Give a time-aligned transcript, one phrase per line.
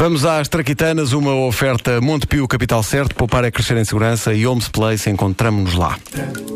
[0.00, 4.66] Vamos às Traquitanas, uma oferta Montepio Capital Certo, poupar é crescer em segurança e Homes
[4.66, 5.98] Place, encontramos-nos lá.
[6.16, 6.50] Antes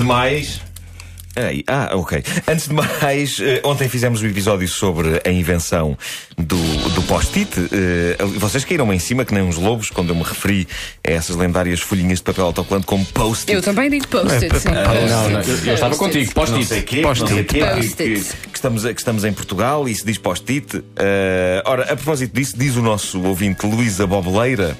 [0.00, 0.60] de mais.
[1.66, 2.22] Ah, ok.
[2.48, 5.96] Antes de mais, eh, ontem fizemos um episódio sobre a invenção
[6.36, 6.56] do,
[6.90, 7.50] do post-it.
[7.72, 10.66] Eh, vocês caíram em cima que nem uns lobos quando eu me referi
[11.06, 13.52] a essas lendárias folhinhas de papel autocolante como post-it.
[13.52, 14.68] Eu também digo post-it, sim.
[14.70, 17.00] Não, não, eu, eu estava contigo, post-it.
[17.00, 17.54] Post-it.
[17.54, 20.82] que estamos, que estamos em Portugal e se diz post-it.
[20.96, 24.76] Eh, ora, a propósito disso, diz o nosso ouvinte Luísa Bobeleira.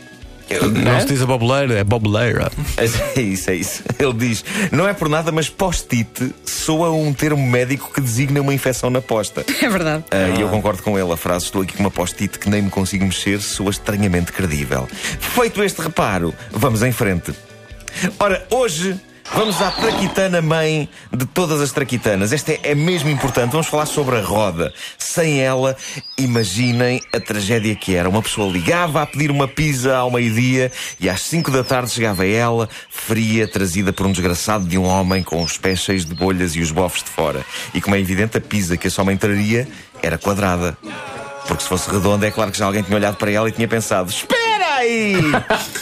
[0.84, 2.50] Não se diz a bobeleira, é bobeleira.
[2.76, 3.82] É isso, é isso.
[3.98, 8.52] Ele diz: não é por nada, mas post-it soa um termo médico que designa uma
[8.54, 9.44] infecção na posta.
[9.62, 10.04] É verdade.
[10.10, 11.12] Ah, E eu concordo com ele.
[11.12, 14.88] A frase estou aqui com uma post-it que nem me consigo mexer soa estranhamente credível.
[14.90, 17.32] Feito este reparo, vamos em frente.
[18.18, 18.96] Ora, hoje
[19.32, 22.32] vamos à traquitana mãe de todas as traquitanas.
[22.32, 23.52] Esta é, é mesmo importante.
[23.52, 24.72] Vamos falar sobre a roda.
[24.98, 25.76] Sem ela,
[26.18, 28.08] imaginem a tragédia que era.
[28.08, 32.26] Uma pessoa ligava a pedir uma pizza ao meio-dia e às 5 da tarde chegava
[32.26, 36.54] ela, fria, trazida por um desgraçado de um homem com os pés cheios de bolhas
[36.54, 37.44] e os bofos de fora.
[37.72, 39.68] E como é evidente, a pizza que esse homem traria
[40.02, 40.76] era quadrada.
[41.46, 43.66] Porque se fosse redonda, é claro que já alguém tinha olhado para ela e tinha
[43.66, 45.16] pensado: Espera aí!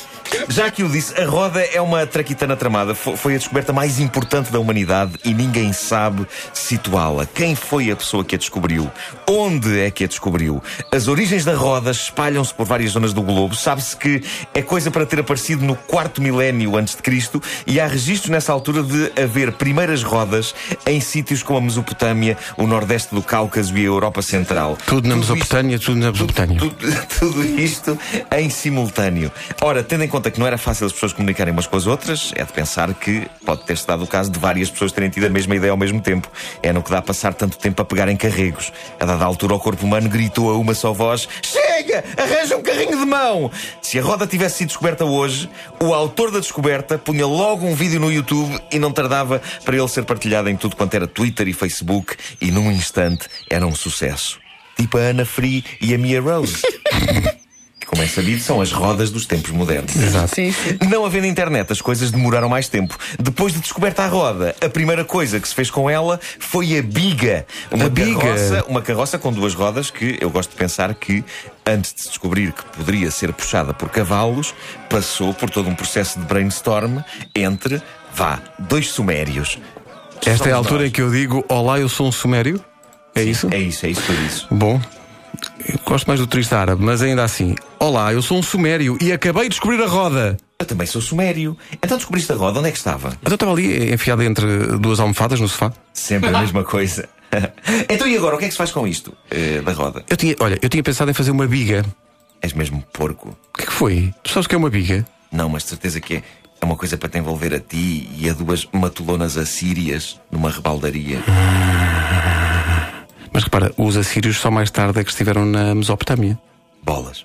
[0.49, 2.95] Já que o disse, a roda é uma traquitana tramada.
[2.95, 7.27] Fo- Foi a descoberta mais importante da humanidade e ninguém sabe situá-la.
[7.27, 8.91] Quem foi a pessoa que a descobriu?
[9.29, 10.63] Onde é que a descobriu?
[10.93, 13.55] As origens da roda espalham-se por várias zonas do globo.
[13.55, 14.23] Sabe-se que
[14.55, 18.53] é coisa para ter aparecido no quarto milénio antes de Cristo e há registros nessa
[18.53, 20.55] altura de haver primeiras rodas
[20.87, 24.77] em sítios como a Mesopotâmia, o nordeste do Cáucaso e a Europa Central.
[24.87, 26.59] Tudo na Mesopotâmia, tudo na Mesopotâmia.
[26.59, 26.77] tudo,
[27.19, 27.99] tudo isto
[28.37, 29.31] em simultâneo.
[29.61, 32.33] Ora, tendo em conta que não era fácil as pessoas comunicarem umas com as outras,
[32.35, 35.29] é de pensar que pode ter-se dado o caso de várias pessoas terem tido a
[35.29, 36.31] mesma ideia ao mesmo tempo.
[36.63, 38.73] É no que dá a passar tanto tempo a pegar em carregos.
[38.99, 42.05] A dada altura, o corpo humano gritou a uma só voz: Chega!
[42.17, 43.51] Arranja um carrinho de mão!
[43.83, 45.51] Se a roda tivesse sido descoberta hoje,
[45.81, 49.89] o autor da descoberta punha logo um vídeo no YouTube e não tardava para ele
[49.89, 54.39] ser partilhado em tudo quanto era Twitter e Facebook, e num instante era um sucesso.
[54.77, 56.63] Tipo a Ana Free e a Mia Rose.
[57.89, 59.95] que, como é sabido, são as rodas dos tempos modernos.
[59.97, 60.35] Exato.
[60.35, 60.79] Sim, sim.
[60.89, 62.97] Não havendo internet, as coisas demoraram mais tempo.
[63.19, 66.83] Depois de descoberta a roda, a primeira coisa que se fez com ela foi a
[66.83, 67.47] biga.
[67.71, 68.19] Uma A biga?
[68.21, 71.25] carroça, uma carroça com duas rodas que eu gosto de pensar que,
[71.67, 74.55] antes de se descobrir que poderia ser puxada por cavalos,
[74.89, 76.99] passou por todo um processo de brainstorm
[77.35, 77.81] entre,
[78.15, 79.59] vá, dois sumérios.
[80.19, 80.89] Esta é a Somos altura nós.
[80.89, 82.63] em que eu digo: Olá, eu sou um sumério.
[83.15, 83.49] É isso?
[83.53, 84.47] É isso, é isso que eu disse.
[84.51, 84.81] Bom.
[85.69, 87.55] Eu gosto mais do triste árabe, mas ainda assim.
[87.79, 90.37] Olá, eu sou um sumério e acabei de descobrir a roda.
[90.59, 91.57] Eu também sou sumério.
[91.83, 93.11] Então descobriste a roda, onde é que estava?
[93.23, 94.47] Mas eu estava ali enfiado entre
[94.79, 95.73] duas almofadas no sofá.
[95.93, 97.09] Sempre a mesma coisa.
[97.89, 100.05] então e agora, o que é que se faz com isto eh, da roda?
[100.09, 101.85] Eu tinha, olha, eu tinha pensado em fazer uma biga.
[102.41, 103.37] És mesmo porco?
[103.55, 104.15] O que é que foi?
[104.23, 105.07] Tu sabes o que é uma biga?
[105.31, 106.23] Não, mas de certeza que é.
[106.61, 111.23] É uma coisa para te envolver a ti e a duas matulonas assírias numa rebaldaria.
[113.39, 116.37] Mas repara, os assírios só mais tarde é que estiveram na Mesopotâmia.
[116.83, 117.25] Bolas.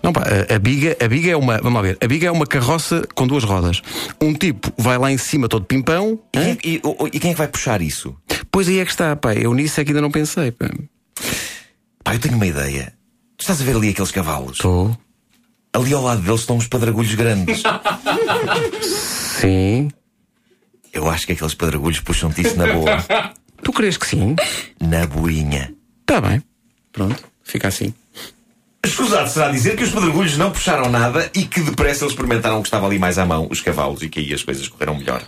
[0.00, 0.22] Não, pá,
[0.54, 1.58] a, biga, a biga é uma.
[1.58, 1.98] Vamos ver.
[2.00, 3.82] A biga é uma carroça com duas rodas.
[4.20, 6.16] Um tipo vai lá em cima todo pimpão.
[6.32, 6.82] E, e-
[7.12, 8.14] e quem é que vai puxar isso?
[8.52, 9.34] Pois aí é que está, pá.
[9.34, 10.52] Eu nisso é que ainda não pensei.
[10.52, 10.70] pá.
[12.04, 12.92] Pá, eu tenho uma ideia.
[13.36, 14.52] Tu estás a ver ali aqueles cavalos?
[14.52, 14.96] Estou.
[15.72, 17.64] Ali ao lado deles estão uns padragulhos grandes.
[19.40, 19.90] Sim.
[20.92, 23.04] Eu acho que aqueles padragulhos puxam-te isso na boa.
[23.62, 24.36] Tu crees que sim?
[24.80, 25.72] Na boinha.
[26.00, 26.42] Está bem.
[26.92, 27.22] Pronto.
[27.42, 27.92] Fica assim.
[28.84, 32.62] Escusado será dizer que os pedregulhos não puxaram nada e que depressa eles experimentaram o
[32.62, 35.22] que estava ali mais à mão, os cavalos, e que aí as coisas correram melhor.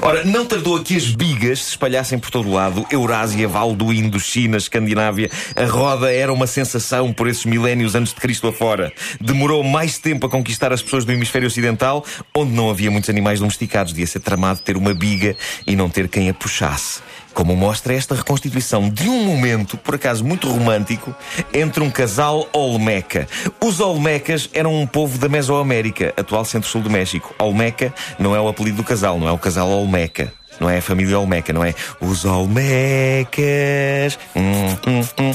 [0.00, 2.86] Ora, não tardou a que as bigas se espalhassem por todo o lado.
[2.90, 5.30] Eurásia, Val do Indo, China, Escandinávia.
[5.56, 8.92] A roda era uma sensação por esses milénios antes de Cristo afora.
[9.20, 12.04] Demorou mais tempo a conquistar as pessoas do hemisfério ocidental,
[12.34, 13.92] onde não havia muitos animais domesticados.
[13.92, 17.00] Devia ser tramado ter uma biga e não ter quem a puxasse.
[17.32, 21.14] Como mostra esta reconstituição de um momento, por acaso muito romântico,
[21.52, 23.26] entre um casal Olmeca.
[23.60, 27.34] Os Olmecas eram um povo da Mesoamérica, atual centro-sul do México.
[27.38, 30.32] Olmeca não é o apelido do casal, não é o casal Olmeca.
[30.60, 34.18] Não é a família Olmeca, não é os Olmecas.
[34.36, 35.32] Hum, hum, hum.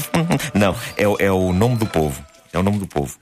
[0.54, 2.24] Não, é, é o nome do povo.
[2.52, 3.16] É o nome do povo.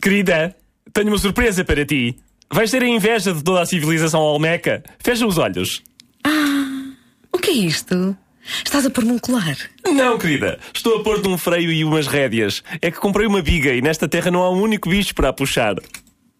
[0.00, 0.54] Querida,
[0.92, 2.16] tenho uma surpresa para ti.
[2.52, 4.82] Vais ter a inveja de toda a civilização olmeca.
[4.98, 5.82] Fecha os olhos.
[7.32, 8.16] O que é isto?
[8.64, 9.56] Estás a pôr-me um colar?
[9.86, 10.58] Não, querida.
[10.74, 12.62] Estou a pôr-te um freio e umas rédeas.
[12.80, 15.32] É que comprei uma biga e nesta terra não há um único bicho para a
[15.32, 15.76] puxar.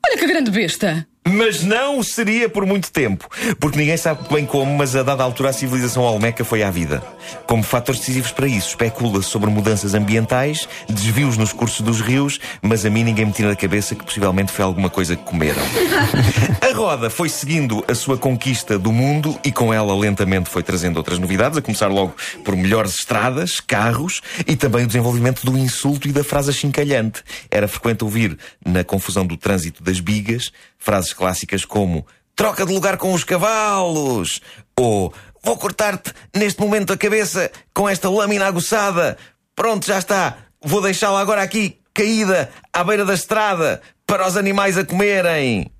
[0.04, 1.06] Olha que grande besta!
[1.24, 3.28] Mas não seria por muito tempo,
[3.60, 7.02] porque ninguém sabe bem como, mas a dada altura a civilização olmeca foi à vida.
[7.46, 12.84] Como fatores decisivos para isso, especula-se sobre mudanças ambientais, desvios nos cursos dos rios, mas
[12.84, 15.62] a mim ninguém me tira da cabeça que possivelmente foi alguma coisa que comeram.
[16.60, 20.96] A roda foi seguindo a sua conquista do mundo e com ela lentamente foi trazendo
[20.96, 26.08] outras novidades, a começar logo por melhores estradas, carros e também o desenvolvimento do insulto
[26.08, 27.22] e da frase achincalhante.
[27.50, 32.96] Era frequente ouvir, na confusão do trânsito das bigas, frases clássicas como troca de lugar
[32.96, 34.40] com os cavalos
[34.78, 35.12] ou
[35.42, 39.16] vou cortar-te neste momento a cabeça com esta lâmina aguçada.
[39.54, 40.36] Pronto, já está.
[40.64, 45.70] Vou deixá-la agora aqui, caída, à beira da estrada, para os animais a comerem.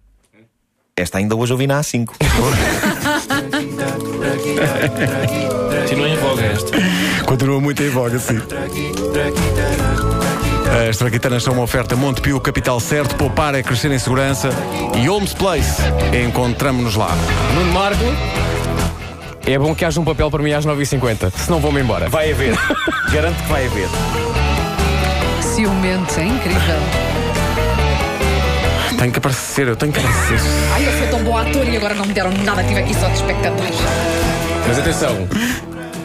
[0.97, 2.11] Esta ainda hoje ouvi na A5.
[5.83, 6.71] Continua em voga esta.
[7.27, 8.39] Continua muito em voga, sim.
[10.73, 14.49] As traquitanas são uma oferta Montepio, capital certo, poupar é crescer em segurança
[14.97, 15.83] e Holmes Place.
[16.27, 17.11] Encontramos-nos lá.
[17.55, 18.05] Nuno Marco.
[19.47, 22.09] É bom que haja um papel para mim às 9h50, senão vou-me embora.
[22.09, 22.55] Vai haver.
[23.13, 23.89] Garanto que vai haver.
[25.43, 26.79] Ciumento, é incrível.
[28.99, 30.39] Tenho que aparecer, eu tenho que aparecer.
[30.73, 33.09] Ai, eu sou tão bom ator e agora não me deram nada, tive aqui só
[33.09, 33.75] de espectadores.
[34.67, 35.29] Mas atenção,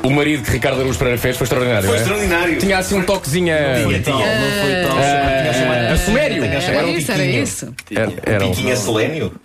[0.07, 1.88] o marido que Ricardo Araújo Pereira fez foi extraordinário.
[1.88, 2.01] Foi não é?
[2.04, 2.57] extraordinário.
[2.59, 3.57] Tinha assim um toquezinho a.
[3.83, 4.15] Tinha, tinha.
[4.15, 4.98] Não foi tão.
[4.98, 6.44] a- a sumério.
[6.44, 7.74] Era isso, era isso.
[7.95, 9.31] Era, era um- Piquinha Selênio?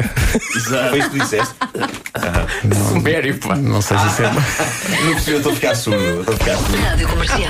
[0.91, 1.55] Foi isso que disseste?
[2.89, 3.55] Sumério, pá.
[3.57, 4.31] não sei se isso é.
[5.05, 6.21] Não percebi, eu estou a ficar surdo.
[6.21, 6.77] Estou a ficar surdo.
[6.83, 7.41] Rádio Comercial.